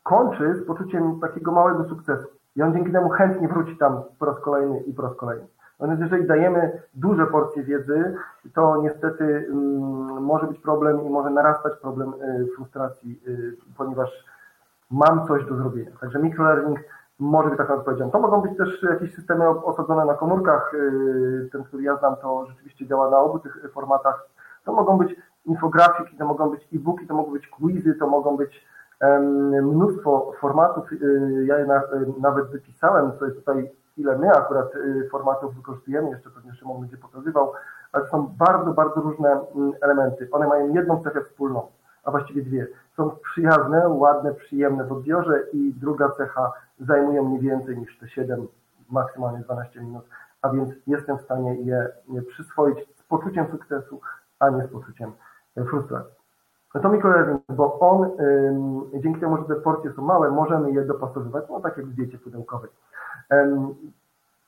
kończy 0.04 0.56
z 0.56 0.66
poczuciem 0.66 1.20
takiego 1.20 1.52
małego 1.52 1.84
sukcesu. 1.84 2.28
I 2.56 2.62
on 2.62 2.74
dzięki 2.74 2.92
temu 2.92 3.10
chętnie 3.10 3.48
wróci 3.48 3.78
tam 3.78 4.02
po 4.20 4.26
raz 4.26 4.40
kolejny 4.40 4.80
i 4.80 4.94
po 4.94 5.02
raz 5.02 5.16
kolejny. 5.16 5.48
Więc 5.80 6.00
jeżeli 6.00 6.28
dajemy 6.28 6.82
duże 6.94 7.28
porcje 7.28 7.64
wiedzy, 7.64 8.16
to 8.54 8.82
niestety 8.82 9.48
mm, 9.50 10.24
może 10.24 10.48
być 10.48 10.60
problem 10.60 11.06
i 11.06 11.10
może 11.10 11.30
narastać 11.30 11.74
problem 11.82 12.14
y, 12.14 12.48
frustracji, 12.56 13.22
y, 13.28 13.56
ponieważ 13.78 14.26
mam 14.92 15.28
coś 15.28 15.46
do 15.46 15.56
zrobienia. 15.56 15.92
Także 16.02 16.20
microlearning 16.20 16.80
może 17.20 17.50
być 17.50 17.58
taką 17.58 17.74
odpowiedzią. 17.74 18.12
To 18.12 18.20
mogą 18.20 18.42
być 18.42 18.58
też 18.58 18.84
jakieś 18.84 19.16
systemy 19.16 19.50
osadzone 19.50 20.06
na 20.06 20.14
komórkach. 20.14 20.74
Y, 20.74 21.50
ten, 21.52 21.64
który 21.64 21.84
ja 21.84 21.98
znam, 21.98 22.16
to 22.16 22.46
rzeczywiście 22.46 22.88
działa 22.88 23.10
na 23.10 23.20
obu 23.20 23.40
tych 23.40 23.72
formatach. 23.74 24.30
To 24.66 24.74
mogą 24.74 24.98
być 24.98 25.16
infografiki, 25.46 26.18
to 26.18 26.26
mogą 26.26 26.50
być 26.50 26.68
e-booki, 26.74 27.08
to 27.08 27.14
mogą 27.14 27.32
być 27.32 27.48
quizy, 27.48 27.96
to 27.96 28.08
mogą 28.08 28.38
być 28.38 28.68
mnóstwo 29.62 30.32
formatów. 30.40 30.92
Y, 30.92 31.46
ja 31.48 31.60
je 31.60 31.66
y, 31.66 31.68
nawet 32.22 32.48
wypisałem, 32.48 33.12
co 33.20 33.26
jest 33.26 33.38
tutaj 33.38 33.72
ile 33.98 34.18
my 34.18 34.32
akurat 34.32 34.74
formatów 35.12 35.56
wykorzystujemy, 35.56 36.10
jeszcze 36.10 36.30
pewnie 36.30 36.54
Szymon 36.54 36.82
będzie 36.82 36.98
pokazywał, 36.98 37.54
ale 37.92 38.04
to 38.04 38.10
są 38.10 38.28
bardzo, 38.38 38.74
bardzo 38.74 39.02
różne 39.02 39.30
mm, 39.56 39.74
elementy. 39.82 40.28
One 40.32 40.48
mają 40.48 40.74
jedną 40.74 41.04
cechę 41.04 41.22
wspólną, 41.24 41.68
a 42.04 42.12
właściwie 42.12 42.42
dwie. 42.42 42.68
Są 42.98 43.12
przyjazne, 43.24 43.90
ładne, 43.90 44.34
przyjemne 44.34 44.84
w 44.84 44.92
odbiorze 44.92 45.44
i 45.54 45.74
druga 45.74 46.10
cecha 46.10 46.52
zajmują 46.80 47.24
mniej 47.24 47.40
więcej 47.40 47.78
niż 47.78 48.00
te 48.00 48.10
7, 48.10 48.48
maksymalnie 48.90 49.40
12 49.40 49.82
minut, 49.82 50.06
a 50.42 50.50
więc 50.50 50.70
jestem 50.88 51.18
w 51.18 51.22
stanie 51.22 51.56
je 52.08 52.22
przyswoić 52.28 52.80
z 52.96 53.04
poczuciem 53.04 53.48
sukcesu, 53.52 54.02
a 54.40 54.50
nie 54.50 54.64
z 54.64 54.68
poczuciem 54.68 55.12
frustracji. 55.70 56.18
No 56.76 56.82
to 56.82 56.90
mikrolearning, 56.90 57.42
bo 57.50 57.80
on 57.80 58.10
dzięki 58.94 59.20
temu, 59.20 59.38
że 59.38 59.44
te 59.44 59.56
porcje 59.56 59.94
są 59.94 60.02
małe, 60.02 60.32
możemy 60.32 60.72
je 60.72 60.86
dopasowywać, 60.86 61.44
no 61.50 61.60
tak 61.60 61.78
jak 61.78 61.86
w 61.86 61.94
diecie 61.94 62.18
pudełkowej. 62.18 62.70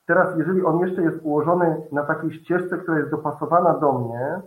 Teraz, 0.06 0.38
jeżeli 0.38 0.66
on 0.66 0.80
jeszcze 0.80 1.02
jest 1.02 1.18
ułożony 1.24 1.82
na 1.92 2.04
takiej 2.04 2.32
ścieżce, 2.32 2.78
która 2.78 2.98
jest 2.98 3.12
dopasowana 3.12 3.74
do 3.74 3.94
mnie, 3.94 4.42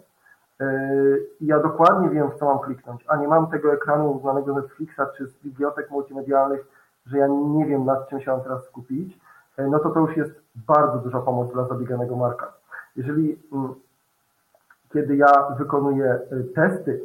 ja 1.40 1.58
dokładnie 1.58 2.10
wiem, 2.10 2.30
w 2.30 2.34
co 2.34 2.44
mam 2.44 2.58
kliknąć, 2.58 3.04
a 3.08 3.16
nie 3.16 3.28
mam 3.28 3.46
tego 3.46 3.72
ekranu 3.72 4.20
znanego 4.20 4.54
Netflixa 4.54 5.00
czy 5.16 5.26
z 5.26 5.32
bibliotek 5.42 5.90
multimedialnych, 5.90 6.66
że 7.06 7.18
ja 7.18 7.26
nie 7.26 7.66
wiem, 7.66 7.84
nad 7.84 8.08
czym 8.08 8.20
się 8.20 8.30
mam 8.30 8.40
teraz 8.40 8.64
skupić, 8.64 9.20
yy, 9.58 9.68
no 9.70 9.78
to 9.78 9.90
to 9.90 10.00
już 10.00 10.16
jest 10.16 10.32
bardzo 10.54 10.98
duża 10.98 11.20
pomoc 11.20 11.52
dla 11.52 11.68
zabieganego 11.68 12.16
marka. 12.16 12.52
Jeżeli 12.96 13.38
mm, 13.52 13.74
kiedy 14.92 15.16
ja 15.16 15.50
wykonuję 15.58 16.18
yy, 16.30 16.44
testy, 16.44 17.00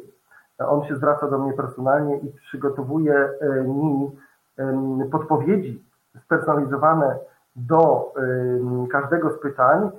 on 0.60 0.86
się 0.86 0.96
zwraca 0.96 1.28
do 1.28 1.38
mnie 1.38 1.54
personalnie 1.54 2.18
i 2.18 2.32
przygotowuje 2.32 3.30
mi 3.66 4.12
podpowiedzi 5.12 5.84
spersonalizowane 6.26 7.18
do 7.56 8.14
każdego 8.92 9.32
z 9.32 9.40
pytań, 9.40 9.92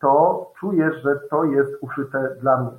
to 0.00 0.46
czuję, 0.60 0.90
że 1.02 1.20
to 1.30 1.44
jest 1.44 1.72
uszyte 1.80 2.36
dla 2.40 2.56
mnie. 2.56 2.70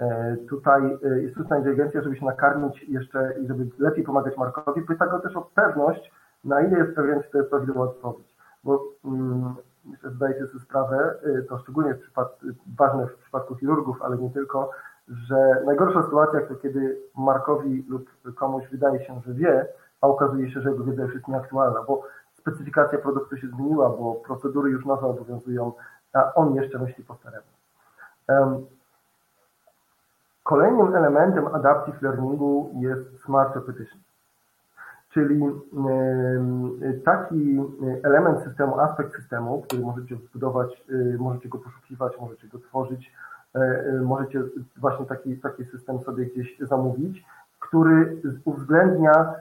Y, 0.00 0.46
tutaj 0.46 0.98
y, 1.04 1.30
sztuczna 1.30 1.58
inteligencja, 1.58 2.02
żeby 2.02 2.16
się 2.16 2.24
nakarmić 2.24 2.82
jeszcze 2.82 3.34
i 3.42 3.46
żeby 3.46 3.66
lepiej 3.78 4.04
pomagać 4.04 4.36
Markowi, 4.36 4.82
pyta 4.82 5.06
go 5.06 5.18
też 5.18 5.36
o 5.36 5.50
pewność, 5.54 6.12
na 6.44 6.60
ile 6.60 6.78
jest 6.78 6.94
pewien, 6.94 7.22
czy 7.22 7.30
to 7.30 7.38
jest 7.38 7.50
prawidłowa 7.50 7.84
odpowiedź. 7.90 8.36
Bo 8.64 8.84
um, 9.04 9.54
myślę, 9.84 10.10
zdajecie 10.10 10.46
sobie 10.46 10.64
sprawę, 10.64 11.14
to 11.48 11.58
szczególnie 11.58 11.94
w 11.94 12.00
przypadku, 12.00 12.46
ważne 12.78 13.06
w 13.06 13.14
przypadku 13.14 13.54
chirurgów, 13.54 14.02
ale 14.02 14.16
nie 14.18 14.30
tylko, 14.30 14.70
że 15.08 15.62
najgorsza 15.66 16.02
sytuacja 16.02 16.40
to 16.40 16.54
kiedy 16.54 16.98
Markowi 17.18 17.86
lub 17.88 18.34
komuś 18.34 18.68
wydaje 18.68 19.04
się, 19.04 19.20
że 19.26 19.34
wie, 19.34 19.66
a 20.00 20.06
okazuje 20.06 20.50
się, 20.50 20.60
że 20.60 20.70
jego 20.70 20.84
wiedza 20.84 21.02
już 21.02 21.14
jest 21.14 21.28
nieaktualna, 21.28 21.82
bo 21.82 22.02
specyfikacja 22.38 22.98
produktu 22.98 23.36
się 23.36 23.48
zmieniła, 23.48 23.90
bo 23.90 24.14
procedury 24.14 24.70
już 24.70 24.86
nowe 24.86 25.06
obowiązują, 25.06 25.72
a 26.16 26.34
on 26.34 26.54
jeszcze 26.54 26.78
myśli 26.78 27.04
po 27.04 27.14
staremu. 27.14 27.46
Kolejnym 30.42 30.94
elementem 30.94 31.46
adaptive 31.46 32.02
learningu 32.02 32.70
jest 32.80 33.24
smart 33.24 33.54
repetition, 33.56 34.00
czyli 35.10 35.40
taki 37.04 37.60
element 38.02 38.44
systemu, 38.44 38.80
aspekt 38.80 39.16
systemu, 39.16 39.62
który 39.62 39.82
możecie 39.82 40.16
zbudować, 40.16 40.82
y, 40.90 41.16
możecie 41.18 41.48
go 41.48 41.58
poszukiwać, 41.58 42.12
możecie 42.20 42.48
go 42.48 42.58
tworzyć, 42.58 43.12
e, 43.54 43.60
y, 43.86 44.00
możecie 44.02 44.42
właśnie 44.76 45.06
taki, 45.06 45.36
taki 45.36 45.64
system 45.64 46.00
sobie 46.00 46.26
gdzieś 46.26 46.58
zamówić, 46.58 47.24
który 47.60 48.16
uwzględnia 48.44 49.34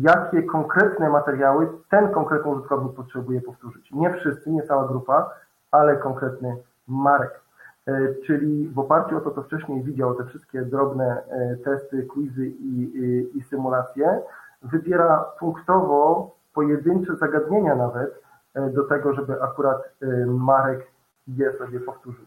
jakie 0.00 0.42
konkretne 0.42 1.10
materiały 1.10 1.68
ten 1.90 2.08
konkretny 2.08 2.50
użytkownik 2.50 2.92
potrzebuje 2.92 3.40
powtórzyć. 3.40 3.92
Nie 3.92 4.10
wszyscy, 4.12 4.50
nie 4.50 4.62
cała 4.62 4.88
grupa, 4.88 5.30
ale 5.70 5.96
konkretny 5.96 6.56
marek. 6.88 7.40
E, 7.86 8.14
czyli 8.26 8.68
w 8.68 8.78
oparciu 8.78 9.16
o 9.16 9.20
to, 9.20 9.30
co 9.30 9.42
wcześniej 9.42 9.82
widział, 9.82 10.14
te 10.14 10.24
wszystkie 10.24 10.62
drobne 10.62 11.22
e, 11.28 11.56
testy, 11.56 12.02
quizy 12.02 12.46
i, 12.46 12.98
i, 12.98 13.38
i 13.38 13.42
symulacje, 13.42 14.20
wybiera 14.62 15.24
punktowo 15.38 16.30
pojedyncze 16.54 17.16
zagadnienia 17.16 17.74
nawet 17.74 18.22
e, 18.54 18.70
do 18.70 18.84
tego, 18.84 19.14
żeby 19.14 19.42
akurat 19.42 19.94
Marek 20.26 20.86
je 21.28 21.52
sobie 21.52 21.80
powtórzył. 21.80 22.24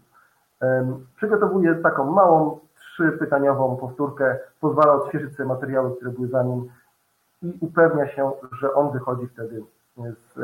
Przygotowuje 1.16 1.76
taką 1.76 2.12
małą, 2.12 2.60
trzypytaniową 2.76 3.76
powtórkę, 3.76 4.38
pozwala 4.62 4.94
odświeżyć 4.94 5.36
sobie 5.36 5.50
materiały, 5.50 5.96
które 5.96 6.12
były 6.12 6.28
za 6.28 6.44
nim 6.44 6.70
i 7.42 7.58
upewnia 7.62 8.08
się, 8.08 8.32
że 8.60 8.74
on 8.74 8.92
wychodzi 8.92 9.28
wtedy 9.28 9.64
z, 9.98 10.36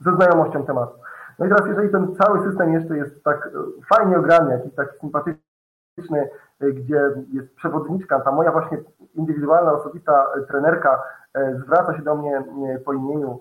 ze 0.00 0.16
znajomością 0.16 0.66
tematu. 0.66 0.98
No 1.38 1.46
i 1.46 1.48
teraz, 1.48 1.66
jeżeli 1.66 1.90
ten 1.90 2.14
cały 2.16 2.48
system 2.48 2.72
jeszcze 2.72 2.96
jest 2.96 3.24
tak 3.24 3.46
e, 3.46 3.50
fajnie 3.94 4.18
ograny, 4.18 4.52
jakiś 4.52 4.74
taki 4.74 4.98
sympatyczny, 4.98 6.30
e, 6.60 6.72
gdzie 6.72 7.00
jest 7.32 7.56
przewodniczka, 7.56 8.20
ta 8.20 8.32
moja 8.32 8.52
właśnie 8.52 8.78
indywidualna, 9.14 9.72
osobista 9.72 10.26
trenerka 10.48 11.02
zwraca 11.64 11.96
się 11.96 12.02
do 12.02 12.14
mnie 12.14 12.44
po 12.84 12.92
imieniu, 12.92 13.40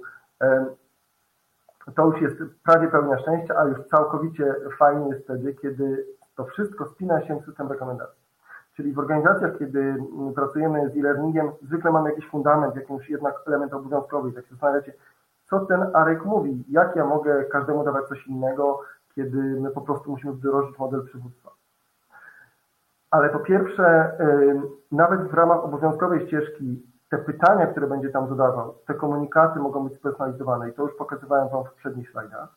to 1.96 2.06
już 2.06 2.22
jest 2.22 2.36
prawie 2.64 2.88
pełnia 2.88 3.20
szczęścia, 3.20 3.56
a 3.58 3.64
już 3.64 3.88
całkowicie 3.88 4.56
fajnie 4.78 5.10
jest 5.10 5.24
wtedy, 5.24 5.54
kiedy 5.54 6.06
to 6.36 6.46
wszystko 6.46 6.86
spina 6.86 7.28
się 7.28 7.42
w 7.42 7.46
system 7.46 7.72
rekomendacji. 7.72 8.23
Czyli 8.76 8.94
w 8.94 9.00
organizacjach, 9.00 9.58
kiedy 9.60 9.80
mm, 9.80 10.34
pracujemy 10.34 10.90
z 10.90 10.98
e-learningiem, 10.98 11.52
zwykle 11.62 11.92
mamy 11.92 12.10
jakiś 12.10 12.30
fundament, 12.30 12.76
jakiś 12.76 13.10
jednak 13.10 13.36
element 13.48 13.74
obowiązkowy. 13.74 14.32
Tak 14.32 14.46
się 14.46 14.52
zastanawiacie, 14.52 14.94
co 15.50 15.60
ten 15.60 15.96
Arek 15.96 16.26
mówi, 16.26 16.64
jak 16.70 16.96
ja 16.96 17.06
mogę 17.06 17.44
każdemu 17.44 17.84
dawać 17.84 18.08
coś 18.08 18.28
innego, 18.28 18.82
kiedy 19.16 19.38
my 19.38 19.72
po 19.72 19.82
prostu 19.82 20.12
musimy 20.12 20.34
wdrożyć 20.34 20.80
model 20.80 21.06
przywództwa. 21.06 21.50
Ale 23.12 23.30
po 23.30 23.40
pierwsze, 23.40 24.12
nawet 24.92 25.28
w 25.28 25.34
ramach 25.34 25.64
obowiązkowej 25.64 26.28
ścieżki 26.28 26.84
te 27.10 27.18
pytania, 27.18 27.68
które 27.68 27.88
będzie 27.88 28.10
tam 28.10 28.30
zadawał, 28.30 28.74
te 28.88 28.94
komunikaty 28.94 29.60
mogą 29.60 29.84
być 29.84 29.96
spersonalizowane 29.98 30.70
i 30.70 30.74
to 30.74 30.84
już 30.84 30.96
pokazywałem 30.96 31.50
Wam 31.50 31.64
w 31.64 31.70
poprzednich 31.70 32.12
slajdach, 32.12 32.48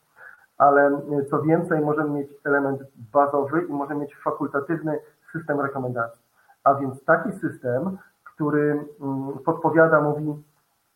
ale 0.59 1.01
co 1.31 1.43
więcej, 1.43 1.81
możemy 1.81 2.11
mieć 2.11 2.29
element 2.45 2.83
bazowy 3.13 3.63
i 3.63 3.73
możemy 3.73 4.01
mieć 4.01 4.17
fakultatywny 4.17 4.99
system 5.39 5.61
rekomendacji. 5.61 6.23
A 6.65 6.75
więc 6.75 7.05
taki 7.05 7.33
system, 7.33 7.99
który 8.25 8.85
mm, 9.01 9.39
podpowiada, 9.45 10.01
mówi 10.01 10.43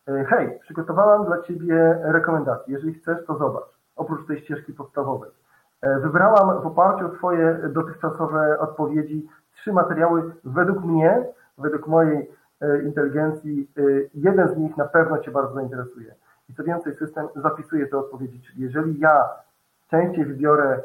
e, 0.09 0.25
hej, 0.25 0.59
przygotowałam 0.61 1.25
dla 1.25 1.43
Ciebie 1.43 1.99
rekomendacje, 2.03 2.75
jeżeli 2.75 2.95
chcesz, 2.95 3.27
to 3.27 3.39
zobacz, 3.39 3.69
oprócz 3.97 4.27
tej 4.27 4.41
ścieżki 4.41 4.73
podstawowej. 4.73 5.31
E, 5.81 6.01
wybrałam 6.01 6.63
w 6.63 6.67
oparciu 6.67 7.07
o 7.07 7.09
Twoje 7.09 7.59
dotychczasowe 7.69 8.59
odpowiedzi 8.59 9.29
trzy 9.55 9.73
materiały 9.73 10.33
według 10.45 10.85
mnie, 10.85 11.25
według 11.59 11.87
mojej 11.87 12.31
e, 12.61 12.83
inteligencji, 12.83 13.71
jeden 14.15 14.55
z 14.55 14.57
nich 14.57 14.77
na 14.77 14.85
pewno 14.85 15.19
Cię 15.19 15.31
bardzo 15.31 15.55
zainteresuje. 15.55 16.15
I 16.49 16.55
co 16.55 16.65
więcej, 16.65 16.97
system 16.97 17.29
zapisuje 17.37 17.87
te 17.87 17.99
odpowiedzi, 17.99 18.43
czyli 18.43 18.63
jeżeli 18.63 18.99
ja 18.99 19.29
częściej 19.91 20.25
wybiorę 20.25 20.83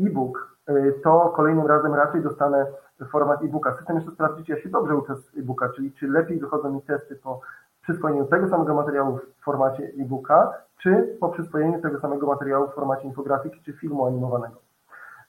e-book, 0.00 0.55
to 1.04 1.32
kolejnym 1.36 1.66
razem 1.66 1.94
raczej 1.94 2.22
dostanę 2.22 2.66
format 3.10 3.42
e-booka. 3.42 3.76
System 3.76 3.96
jeszcze 3.96 4.10
sprawdzi, 4.10 4.44
czy 4.44 4.52
ja 4.52 4.60
się 4.60 4.68
dobrze 4.68 4.96
uczę 4.96 5.16
z 5.16 5.38
e-booka, 5.38 5.68
czyli 5.68 5.92
czy 5.92 6.08
lepiej 6.08 6.38
wychodzą 6.38 6.72
mi 6.72 6.82
testy 6.82 7.16
po 7.16 7.40
przyswojeniu 7.82 8.26
tego 8.26 8.48
samego 8.48 8.74
materiału 8.74 9.18
w 9.18 9.44
formacie 9.44 9.84
e-booka, 9.84 10.52
czy 10.78 11.16
po 11.20 11.28
przyswojeniu 11.28 11.80
tego 11.80 12.00
samego 12.00 12.26
materiału 12.26 12.68
w 12.68 12.74
formacie 12.74 13.04
infografiki 13.04 13.62
czy 13.62 13.72
filmu 13.72 14.06
animowanego. 14.06 14.56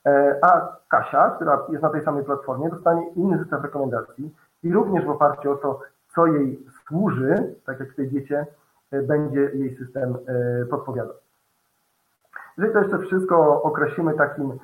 E, 0.05 0.39
a 0.41 0.77
Kasia, 0.87 1.29
która 1.29 1.65
jest 1.69 1.83
na 1.83 1.89
tej 1.89 2.03
samej 2.03 2.23
platformie, 2.23 2.69
dostanie 2.69 3.09
inny 3.15 3.37
zestaw 3.37 3.63
rekomendacji 3.63 4.35
i 4.63 4.73
również 4.73 5.05
w 5.05 5.09
oparciu 5.09 5.51
o 5.51 5.55
to, 5.55 5.79
co 6.15 6.27
jej 6.27 6.65
służy, 6.87 7.55
tak 7.65 7.79
jak 7.79 7.91
w 7.91 7.95
tej 7.95 8.07
diecie, 8.07 8.45
e, 8.91 9.01
będzie 9.01 9.39
jej 9.39 9.77
system 9.77 10.17
e, 10.27 10.65
podpowiadał. 10.65 11.15
Jeżeli 12.57 12.73
to 12.73 12.79
jeszcze 12.79 12.99
wszystko 12.99 13.61
określimy 13.61 14.13
takim 14.13 14.59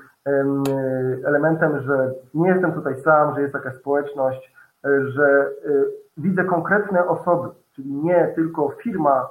elementem, 1.25 1.81
że 1.81 2.13
nie 2.33 2.49
jestem 2.49 2.73
tutaj 2.73 3.01
sam, 3.01 3.35
że 3.35 3.41
jest 3.41 3.53
jakaś 3.53 3.75
społeczność, 3.75 4.53
e, 4.85 5.07
że 5.07 5.25
e, 5.25 5.69
widzę 6.17 6.43
konkretne 6.43 7.07
osoby, 7.07 7.49
czyli 7.75 7.91
nie 7.91 8.27
tylko 8.35 8.69
firma 8.69 9.29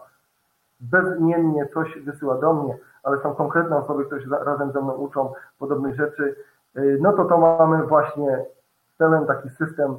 bezimiennie 0.80 1.66
coś 1.66 1.98
wysyła 1.98 2.38
do 2.38 2.54
mnie, 2.54 2.78
ale 3.02 3.20
są 3.22 3.34
konkretne 3.34 3.76
osoby, 3.76 4.04
które 4.04 4.22
się 4.22 4.28
razem 4.30 4.72
ze 4.72 4.80
mną 4.80 4.92
uczą 4.92 5.32
podobnych 5.58 5.94
rzeczy, 5.94 6.36
e, 6.74 6.80
no 7.00 7.12
to 7.12 7.24
to 7.24 7.38
mamy 7.38 7.86
właśnie 7.86 8.44
pełen 8.98 9.26
taki 9.26 9.48
system 9.50 9.96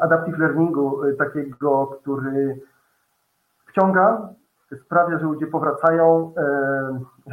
adaptive 0.00 0.38
learningu, 0.38 1.00
takiego, 1.18 1.86
który 1.86 2.60
wciąga, 3.66 4.28
sprawia, 4.80 5.18
że 5.18 5.24
ludzie 5.24 5.46
powracają. 5.46 6.32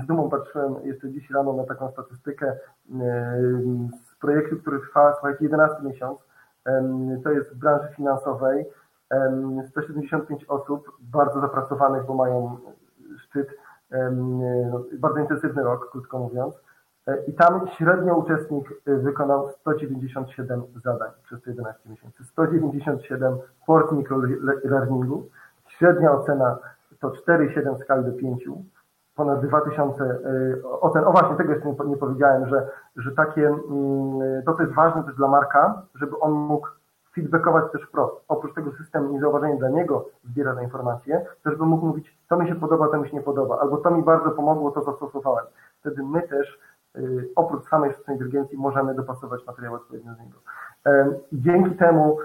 Z 0.04 0.06
dumą 0.06 0.30
patrzyłem 0.30 0.76
jeszcze 0.84 1.10
dziś 1.10 1.30
rano 1.30 1.54
na 1.54 1.64
taką 1.64 1.92
statystykę 1.92 2.58
z 4.10 4.16
projektu, 4.22 4.58
który 4.58 4.80
trwa, 4.80 5.14
słuchajcie, 5.14 5.40
11 5.42 5.84
miesiąc. 5.84 6.20
To 7.24 7.32
jest 7.32 7.50
w 7.50 7.56
branży 7.56 7.88
finansowej 7.96 8.66
175 9.70 10.46
osób, 10.46 10.92
bardzo 11.00 11.42
zapracowanych, 11.42 12.06
bo 12.06 12.14
mają 12.14 12.58
szczyt, 13.18 13.48
no, 14.72 14.84
bardzo 15.00 15.20
intensywny 15.20 15.64
rok, 15.64 15.92
krótko 15.92 16.20
mówiąc. 16.20 16.56
E, 17.10 17.26
I 17.28 17.34
tam 17.34 17.68
średnio 17.78 18.18
uczestnik 18.18 18.74
e, 18.86 18.96
wykonał 18.96 19.50
197 19.50 20.64
zadań 20.84 21.12
przez 21.24 21.42
te 21.42 21.50
11 21.50 21.90
miesięcy. 21.90 22.24
197 22.24 23.38
port 23.68 23.92
microlearningu. 23.92 25.30
Średnia 25.68 26.12
ocena 26.12 26.58
to 27.00 27.10
4,7 27.10 27.76
w 27.76 27.80
skali 27.80 28.06
do 28.06 28.12
5. 28.12 28.44
Ponad 29.16 29.46
2000 29.46 30.04
e, 30.04 30.18
ocen. 30.64 31.04
O 31.04 31.12
właśnie, 31.12 31.36
tego 31.36 31.54
jeszcze 31.54 31.74
nie 31.86 31.98
powiedziałem, 31.98 32.50
że, 32.50 32.68
że 32.96 33.12
takie, 33.12 33.48
mm, 33.48 34.44
to 34.46 34.54
co 34.54 34.64
jest 34.64 34.76
ważne 34.76 35.04
też 35.04 35.16
dla 35.16 35.28
Marka, 35.28 35.82
żeby 35.96 36.20
on 36.20 36.32
mógł 36.32 36.68
feedbackować 37.16 37.72
też 37.72 37.82
wprost. 37.82 38.16
Oprócz 38.28 38.54
tego 38.54 38.72
system 38.72 39.12
niezauważenia 39.12 39.56
dla 39.56 39.70
niego 39.70 40.06
zbiera 40.24 40.56
te 40.56 40.64
informacje, 40.64 41.26
to 41.44 41.52
żeby 41.52 41.66
mógł 41.66 41.86
mówić, 41.86 42.18
to 42.30 42.38
mi 42.38 42.48
się 42.48 42.56
podoba, 42.56 42.88
to 42.88 42.98
mi 42.98 43.10
się 43.10 43.16
nie 43.16 43.24
podoba, 43.24 43.60
albo 43.60 43.78
to 43.78 43.92
mi 43.92 44.04
bardzo 44.04 44.32
pomogło, 44.32 44.72
to 44.72 44.84
zastosowałem. 44.84 45.46
Wtedy 45.80 46.04
my 46.04 46.22
też 46.22 46.60
Y, 46.98 47.30
oprócz 47.36 47.70
samej 47.70 47.94
sztucznej 47.94 48.18
inteligencji 48.18 48.58
możemy 48.58 48.96
dopasować 48.96 49.46
materiał 49.46 49.74
odpowiednio 49.74 50.16
z 50.16 50.20
niego. 50.20 50.38
Dzięki 51.32 51.76
temu 51.76 52.18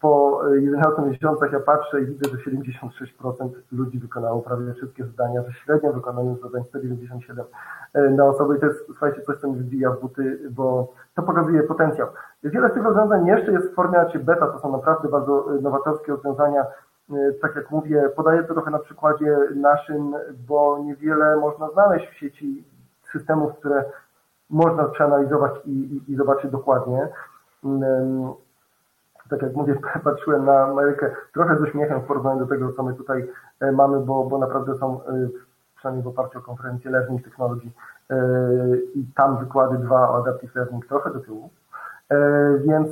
po 0.00 0.42
11 0.54 1.02
miesiącach 1.02 1.52
ja 1.52 1.60
patrzę 1.60 2.00
i 2.00 2.06
widzę, 2.06 2.30
że 2.30 2.50
76% 2.50 3.50
ludzi 3.72 3.98
wykonało 3.98 4.42
prawie 4.42 4.74
wszystkie 4.74 5.04
zadania, 5.04 5.42
że 5.42 5.52
średnio 5.52 5.92
wykonają 5.92 6.36
zadań 6.36 6.64
197 6.68 7.46
na 7.94 8.24
osobę 8.24 8.56
i 8.56 8.60
to 8.60 8.66
jest, 8.66 8.86
słuchajcie, 8.86 9.22
coś, 9.22 9.38
co 9.38 9.48
mi 9.48 9.58
wbija 9.58 9.90
w 9.90 10.00
buty, 10.00 10.50
bo 10.50 10.92
to 11.14 11.22
pokazuje 11.22 11.62
potencjał. 11.62 12.08
Wiele 12.44 12.70
z 12.70 12.72
tych 12.72 12.84
rozwiązań 12.84 13.26
jeszcze 13.26 13.52
jest 13.52 13.68
w 13.68 13.74
formie 13.74 13.98
beta, 14.18 14.46
to 14.46 14.58
są 14.58 14.72
naprawdę 14.72 15.08
bardzo 15.08 15.54
y, 15.54 15.62
nowatorskie 15.62 16.12
rozwiązania, 16.12 16.66
y, 17.10 17.38
tak 17.42 17.56
jak 17.56 17.70
mówię, 17.70 18.08
podaję 18.16 18.44
to 18.44 18.54
trochę 18.54 18.70
na 18.70 18.78
przykładzie 18.78 19.38
naszym, 19.54 20.14
bo 20.48 20.78
niewiele 20.78 21.36
można 21.36 21.70
znaleźć 21.70 22.08
w 22.08 22.18
sieci 22.18 22.64
systemów, 23.12 23.58
które 23.58 23.84
można 24.50 24.84
przeanalizować 24.84 25.52
i, 25.64 25.70
i, 25.70 26.12
i 26.12 26.16
zobaczyć 26.16 26.50
dokładnie. 26.50 27.08
Tak 29.30 29.42
jak 29.42 29.54
mówię, 29.54 29.78
patrzyłem 30.04 30.44
na 30.44 30.58
Amerykę 30.60 31.10
trochę 31.34 31.58
z 31.58 31.60
uśmiechem 31.60 32.00
w 32.00 32.04
porównaniu 32.04 32.40
do 32.40 32.46
tego, 32.46 32.72
co 32.72 32.82
my 32.82 32.94
tutaj 32.94 33.28
e, 33.60 33.72
mamy, 33.72 34.00
bo, 34.00 34.24
bo 34.24 34.38
naprawdę 34.38 34.74
są, 34.74 35.00
e, 35.04 35.28
przynajmniej 35.76 36.04
w 36.04 36.08
oparciu 36.08 36.38
o 36.38 36.42
konferencję 36.42 36.90
Learning 36.90 37.24
Technology 37.24 37.68
e, 38.10 38.16
i 38.94 39.06
tam 39.14 39.38
wykłady 39.38 39.78
dwa 39.78 40.10
o 40.10 40.16
Adaptive 40.16 40.54
Learning 40.54 40.86
trochę 40.86 41.10
do 41.12 41.20
tyłu. 41.20 41.50
Więc 42.58 42.88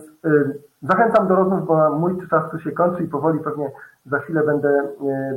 zachęcam 0.83 1.29
do 1.29 1.35
rozmów, 1.35 1.67
bo 1.67 1.91
mój 1.91 2.29
czas 2.29 2.51
tu 2.51 2.59
się 2.59 2.73
kończy 2.73 3.05
i 3.05 3.09
powoli 3.09 3.39
pewnie 3.39 3.71
za 4.07 4.19
chwilę 4.19 4.43
będę, 4.43 4.83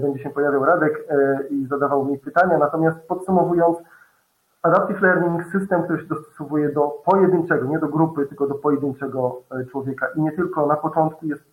będzie 0.01 0.23
się 0.23 0.29
pojawiał 0.29 0.65
Radek 0.65 1.07
i 1.49 1.67
zadawał 1.67 2.05
mi 2.05 2.17
pytania. 2.17 2.57
Natomiast 2.57 3.07
podsumowując, 3.07 3.77
Adaptive 4.63 5.01
Learning 5.01 5.43
system, 5.51 5.83
który 5.83 6.01
się 6.01 6.07
dostosowuje 6.07 6.69
do 6.69 6.87
pojedynczego, 7.05 7.65
nie 7.65 7.79
do 7.79 7.87
grupy, 7.87 8.25
tylko 8.25 8.47
do 8.47 8.55
pojedynczego 8.55 9.41
e, 9.51 9.65
człowieka 9.65 10.07
i 10.15 10.21
nie 10.21 10.31
tylko 10.31 10.67
na 10.67 10.75
początku 10.75 11.25
jest 11.25 11.43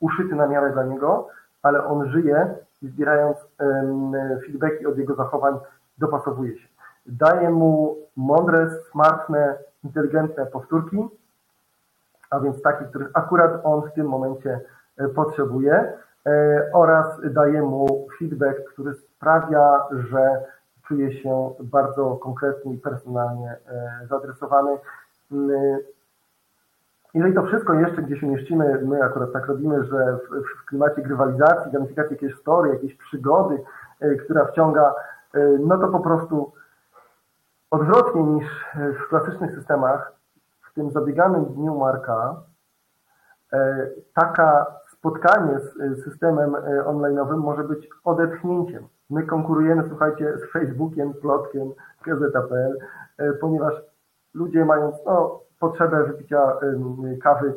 uszyty 0.00 0.34
na 0.34 0.46
miarę 0.46 0.72
dla 0.72 0.84
niego, 0.84 1.28
ale 1.62 1.84
on 1.84 2.08
żyje 2.10 2.54
i 2.82 2.88
zbierając 2.88 3.36
feedbacki 4.46 4.86
od 4.86 4.98
jego 4.98 5.14
zachowań 5.14 5.54
dopasowuje 5.98 6.58
się. 6.58 6.68
Daje 7.06 7.50
mu 7.50 7.96
mądre, 8.16 8.70
smartne, 8.92 9.58
inteligentne 9.84 10.46
powtórki, 10.46 11.08
a 12.30 12.40
więc 12.40 12.62
takie, 12.62 12.84
których 12.84 13.10
akurat 13.14 13.60
on 13.64 13.82
w 13.82 13.92
tym 13.92 14.08
momencie 14.08 14.60
e, 14.96 15.08
potrzebuje 15.08 15.92
e, 16.26 16.70
oraz 16.74 17.20
daje 17.32 17.62
mu 17.62 18.08
feedback, 18.18 18.64
który 18.72 18.94
sprawia, 18.94 19.80
że 19.90 20.44
czuje 20.88 21.22
się 21.22 21.54
bardzo 21.60 22.16
konkretnie 22.16 22.74
i 22.74 22.78
personalnie 22.78 23.50
e, 23.50 24.06
zaadresowany. 24.10 24.78
Mm, 25.32 25.78
jeżeli 27.14 27.34
to 27.34 27.42
wszystko 27.42 27.74
jeszcze 27.74 28.02
gdzieś 28.02 28.22
umieścimy, 28.22 28.80
my 28.84 29.04
akurat 29.04 29.32
tak 29.32 29.46
robimy, 29.46 29.84
że 29.84 30.18
w, 30.62 30.64
klimacie 30.64 31.02
grywalizacji, 31.02 31.72
gamifikacji 31.72 32.14
jakiejś 32.14 32.32
historii, 32.32 32.72
jakiejś 32.72 32.94
przygody, 32.94 33.64
e, 34.00 34.14
która 34.14 34.44
wciąga, 34.44 34.94
e, 35.34 35.40
no 35.60 35.78
to 35.78 35.88
po 35.88 36.00
prostu 36.00 36.52
odwrotnie 37.70 38.22
niż 38.22 38.46
w 38.74 39.08
klasycznych 39.08 39.54
systemach, 39.54 40.12
w 40.70 40.74
tym 40.74 40.90
zabieganym 40.90 41.44
dniu 41.44 41.78
Marka, 41.78 42.36
taka 44.14 44.66
spotkanie 44.92 45.58
z 45.60 46.04
systemem 46.04 46.52
online'owym 46.86 47.36
może 47.36 47.64
być 47.64 47.88
odetchnięciem 48.04 48.88
My 49.10 49.22
konkurujemy, 49.22 49.84
słuchajcie, 49.88 50.38
z 50.38 50.52
Facebookiem, 50.52 51.14
Plotkiem, 51.14 51.72
Gazeta.pl, 52.06 52.78
e, 53.18 53.32
ponieważ 53.32 53.74
ludzie 54.34 54.64
mając 54.64 54.94
no, 55.06 55.40
potrzebę 55.60 56.04
wypicia 56.04 56.38
kawy, 57.22 57.54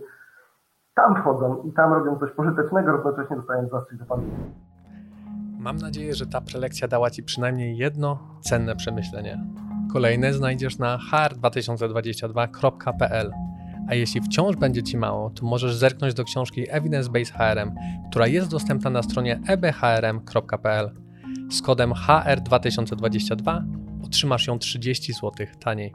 tam 0.95 1.15
wchodzą 1.15 1.63
i 1.63 1.73
tam 1.73 1.93
robią 1.93 2.19
coś 2.19 2.31
pożytecznego, 2.31 2.91
równocześnie 2.91 3.35
dostając 3.35 3.71
zastrzyk 3.71 3.99
do 3.99 4.05
pamięci. 4.05 4.35
Mam 5.59 5.77
nadzieję, 5.77 6.15
że 6.15 6.25
ta 6.25 6.41
prelekcja 6.41 6.87
dała 6.87 7.09
Ci 7.09 7.23
przynajmniej 7.23 7.77
jedno 7.77 8.19
cenne 8.41 8.75
przemyślenie. 8.75 9.43
Kolejne 9.93 10.33
znajdziesz 10.33 10.79
na 10.79 10.97
hr2022.pl. 11.13 13.31
A 13.89 13.95
jeśli 13.95 14.21
wciąż 14.21 14.55
będzie 14.55 14.83
Ci 14.83 14.97
mało, 14.97 15.29
to 15.29 15.45
możesz 15.45 15.75
zerknąć 15.75 16.13
do 16.13 16.23
książki 16.23 16.65
Evidence 16.69 17.11
Based 17.11 17.35
HRM, 17.35 17.71
która 18.09 18.27
jest 18.27 18.51
dostępna 18.51 18.89
na 18.89 19.03
stronie 19.03 19.39
ebhrm.pl. 19.47 20.91
Z 21.51 21.61
kodem 21.61 21.91
HR2022 21.91 23.63
otrzymasz 24.03 24.47
ją 24.47 24.59
30 24.59 25.13
zł 25.13 25.31
taniej. 25.59 25.93